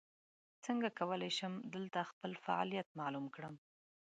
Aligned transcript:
څنګه 0.65 0.89
کولی 0.99 1.31
شم 1.37 1.53
دلته 1.73 1.99
خپل 2.09 2.31
فعالیت 2.45 2.87
معلوم 2.99 3.25
کړم؟ 3.35 3.55